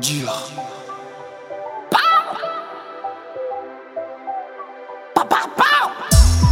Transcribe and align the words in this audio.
dur. 0.00 0.28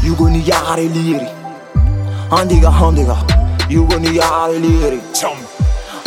You 0.04 0.16
gonna 0.16 0.38
yare 0.38 0.88
liri. 0.88 1.28
Handiga, 2.30 2.70
handiga. 2.70 3.16
You 3.68 3.86
gonna 3.86 4.10
yare 4.10 4.58
liri. 4.58 5.00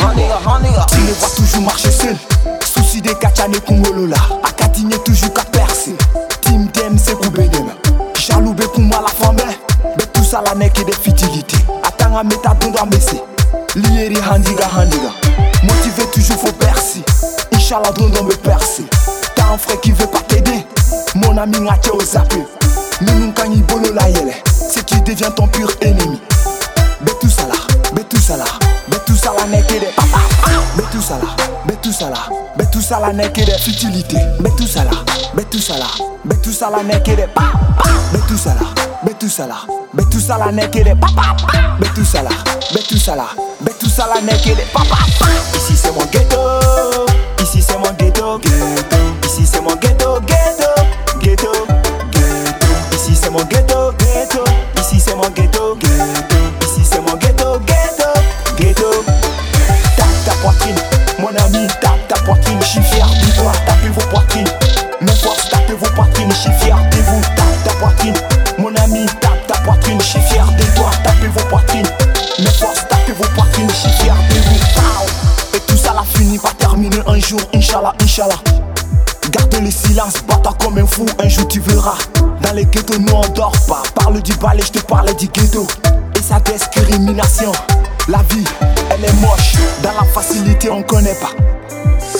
Handiga, 0.00 0.36
handiga. 0.44 0.86
Tu 0.88 1.00
les 1.00 1.12
vois 1.12 1.28
toujours 1.28 1.62
marcher 1.62 1.90
seul. 1.90 2.16
Souci 2.64 3.00
des 3.00 3.14
kachane 3.14 3.60
kungolola. 3.60 4.16
Akatine 4.44 4.96
toujours 5.04 5.32
qu'à 5.32 5.44
percer. 5.44 5.96
Team 6.42 6.68
Dem 6.68 6.98
c'est 6.98 7.14
koubedem. 7.14 7.70
Jaloube 8.14 8.64
pour 8.66 8.80
moi 8.80 9.02
la 9.02 9.08
femme. 9.08 9.36
Mais 9.84 10.06
tout 10.12 10.24
ça 10.24 10.42
la 10.44 10.54
n'est 10.54 10.70
que 10.70 10.82
des 10.82 10.92
futilités. 10.92 11.58
Attends 11.82 12.16
à 12.16 12.22
mettre 12.22 12.50
à 12.50 12.54
dans 12.54 12.86
messi. 12.86 13.20
Lieri 13.74 14.16
handiga, 14.30 14.68
handiga. 14.76 15.45
Motivé 15.96 16.10
toujours 16.10 16.36
faut 16.38 16.52
percer. 16.52 17.02
Inch'Allah 17.52 17.90
dans 17.92 18.24
me 18.24 18.34
percer. 18.34 18.84
T'as 19.34 19.46
un 19.52 19.58
frère 19.58 19.80
qui 19.80 19.92
veut 19.92 20.06
pas 20.06 20.20
t'aider. 20.20 20.66
Mon 21.14 21.36
ami 21.38 21.60
n'a 21.60 21.76
qu'à 21.78 21.92
zappé. 22.04 22.44
Kanyi 23.34 23.62
bolo 23.62 23.92
la 23.94 24.08
yele. 24.08 24.32
C'est 24.44 24.84
qui 24.84 25.00
devient 25.00 25.30
ton 25.34 25.46
pur 25.48 25.70
ennemi. 25.80 26.20
Betu 27.00 27.30
sala, 27.30 27.54
betu 27.94 28.20
sala, 28.20 28.44
betu 28.88 29.16
sala 29.16 29.46
n'est 29.46 29.62
que 29.62 29.74
des 29.74 29.92
papa. 29.94 30.18
Betu 30.76 31.00
sala, 31.00 31.26
betu 31.66 31.92
sala, 31.92 32.16
betu 32.56 32.82
sala 32.82 33.12
n'est 33.12 33.30
que 33.30 33.44
des 33.44 33.58
futilités. 33.58 34.20
Betu 34.40 34.66
sala, 34.66 34.90
betu 35.34 35.60
sala, 35.60 35.86
betu 36.24 36.52
sala 36.52 36.82
n'est 36.82 37.02
que 37.02 37.12
des 37.12 37.26
papa. 37.26 37.52
Betu 38.12 38.36
sala, 38.36 38.60
betu 39.02 39.28
sala, 39.28 39.56
betu 39.92 40.20
sala 40.20 40.52
n'est 40.52 40.70
que 40.70 40.82
des 40.82 40.94
papa. 40.94 41.36
Betu 41.80 42.04
sala, 42.04 42.30
betu 42.72 42.98
sala, 42.98 43.26
betu 43.60 43.88
sala 43.88 44.20
n'est 44.22 44.38
que 44.38 44.54
des. 44.54 44.66
Mon 61.18 61.28
ami, 61.28 61.66
tape 61.80 62.08
ta 62.08 62.16
poitrine. 62.22 62.58
Je 62.60 62.66
suis 62.66 62.82
fier 62.82 63.06
de 63.06 63.40
toi, 63.40 63.52
tapez 63.66 63.88
vos 63.88 64.06
poitrines. 64.10 64.48
Mes 65.00 65.12
forces, 65.12 65.48
tapez 65.48 65.74
vos 65.74 65.90
poitrines. 65.94 66.30
Je 66.30 66.36
suis 66.36 66.52
fier 66.52 66.76
de 66.90 66.96
vous, 66.96 67.20
tape 67.36 67.64
ta 67.64 67.72
poitrine. 67.74 68.14
Mon 68.58 68.74
ami, 68.76 69.06
tape 69.20 69.46
ta 69.46 69.54
poitrine. 69.60 70.00
Je 70.00 70.06
suis 70.06 70.20
fier 70.20 70.46
de 70.58 70.64
toi, 70.76 70.90
tapez 71.04 71.28
vos 71.28 71.44
poitrines. 71.48 71.88
Mes 72.38 72.46
forces, 72.46 72.86
tapez 72.88 73.12
vos 73.12 73.28
poitrines. 73.34 73.68
Je 73.68 73.74
suis 73.74 73.90
fier 74.02 74.14
de 74.30 74.34
vous. 74.34 75.56
Et 75.56 75.60
tout 75.60 75.76
ça 75.76 75.94
l'a 75.94 76.04
fini 76.14 76.38
par 76.38 76.54
terminer 76.56 77.00
un 77.06 77.18
jour, 77.18 77.40
Inch'Allah, 77.54 77.94
Inch'Allah. 78.02 78.38
Garde 79.30 79.56
le 79.60 79.70
silence, 79.70 80.14
bats-toi 80.28 80.54
comme 80.62 80.78
un 80.78 80.86
fou, 80.86 81.06
un 81.22 81.28
jour 81.28 81.48
tu 81.48 81.60
verras. 81.60 81.98
Dans 82.42 82.52
les 82.52 82.64
ghettos, 82.66 82.98
nous 82.98 83.12
on 83.12 83.26
dort 83.34 83.52
pas. 83.66 83.82
Parle 83.94 84.20
du 84.22 84.34
balai, 84.34 84.62
je 84.62 84.72
te 84.72 84.84
parle 84.84 85.14
du 85.16 85.26
ghetto. 85.28 85.66
Et 86.14 86.22
sa 86.22 86.38
discrimination. 86.40 87.52
La 88.08 88.18
vie, 88.30 88.44
elle 88.90 89.04
est 89.04 89.12
moche. 89.14 89.54
Dans 89.82 89.92
la 89.92 90.04
facilité, 90.04 90.70
on 90.70 90.82
connaît 90.82 91.14
pas. 91.14 91.30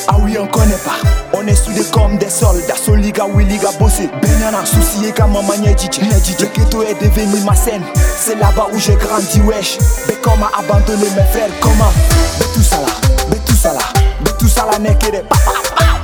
Ah 0.09 0.17
oui, 0.21 0.37
on 0.41 0.47
connaît 0.49 0.75
pas. 0.85 0.97
On 1.33 1.47
est 1.47 1.55
soudés 1.55 1.85
comme 1.93 2.19
des 2.19 2.29
soldats. 2.29 2.75
Soliga, 2.75 3.25
oui, 3.33 3.45
liga, 3.45 3.69
bossé. 3.79 4.11
Benyana, 4.21 4.67
souci, 4.67 5.13
comme 5.17 5.33
maman, 5.33 5.55
DJ. 5.55 6.01
Le 6.01 6.47
ghetto 6.47 6.83
est 6.83 7.01
devenu 7.01 7.41
ma 7.45 7.55
scène. 7.55 7.83
C'est 8.19 8.35
là-bas 8.35 8.67
où 8.73 8.79
j'ai 8.81 8.97
grandi, 8.97 9.41
wesh. 9.43 9.79
Mais 10.09 10.17
comment 10.23 10.49
abandonner 10.59 11.09
mes 11.11 11.25
frères, 11.31 11.51
comment? 11.61 11.93
Mais 12.41 12.47
tout 12.53 12.63
ça 12.63 12.79
là, 12.79 12.89
mais 13.31 13.39
tout 13.47 13.55
ça 13.55 13.73
là, 13.73 13.79
mais 14.25 14.33
tout 14.41 14.49
ça 14.49 14.67
là 14.71 14.79
n'est 14.81 14.97
que 14.97 15.13
des 15.13 15.23
papa. 15.23 15.53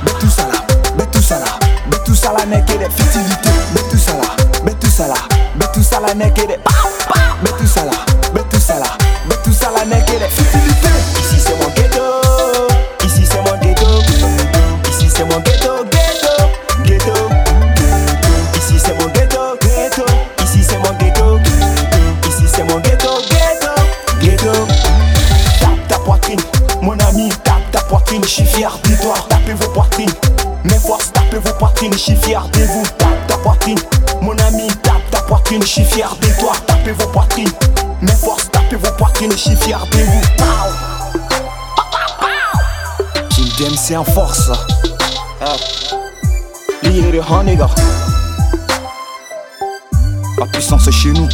Mais 0.05 0.11
tout 0.19 0.29
ça 0.29 0.43
là, 0.43 0.59
mais 0.97 1.05
tout 1.07 1.21
ça 1.21 1.39
là, 1.39 1.45
mais 1.91 1.97
tout 2.05 2.15
ça 2.15 2.31
là 2.31 2.45
n'est 2.45 2.61
que 2.61 2.77
des 2.77 2.89
futilités. 2.89 3.49
Mais 3.73 3.81
tout 3.91 3.97
ça 3.97 4.13
là, 4.13 4.45
mais 4.63 4.73
tout 4.79 4.89
ça 4.89 5.07
là, 5.07 5.15
mais 5.59 5.65
tout 5.73 5.83
ça 5.83 5.99
là 5.99 6.13
n'est 6.13 6.31
que 6.31 6.47
des 6.47 6.57
papa. 6.57 6.92
De. 28.63 29.27
Tapez 29.29 29.53
vos 29.53 29.69
poitrines, 29.69 30.13
mes 30.63 30.79
forces, 30.79 31.11
tapez 31.11 31.37
vos 31.37 31.53
poitrines, 31.53 31.93
je 31.93 31.97
suis 31.97 32.15
fier 32.15 32.47
de 32.53 32.59
vous. 32.59 32.83
Tape 32.97 33.27
ta 33.27 33.37
poitrine, 33.37 33.79
mon 34.21 34.37
ami, 34.39 34.67
tape 34.81 35.09
ta 35.11 35.21
poitrine, 35.21 35.61
je 35.61 35.67
suis 35.67 35.83
fier 35.83 36.15
de 36.21 36.27
toi. 36.39 36.53
Tapez 36.65 36.93
vos 36.93 37.07
poitrines, 37.07 37.51
mes 38.01 38.11
forces, 38.13 38.49
tapez 38.51 38.77
vos 38.77 38.91
poitrines, 38.97 39.31
je 39.31 39.37
suis 39.37 39.55
fier 39.57 39.85
de 39.91 39.97
vous. 39.97 40.21
Pow. 40.37 40.45
King 43.29 43.51
James 43.57 43.77
c'est 43.77 43.97
en 43.97 44.05
force. 44.05 44.49
Lié 46.83 47.21
Honega. 47.29 47.69
La 50.39 50.45
puissance 50.45 50.87
est 50.87 50.91
chez 50.91 51.11
nous. 51.11 51.27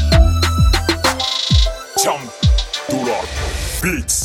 Jump 2.04 2.20
the 2.90 2.96
beats. 3.84 4.19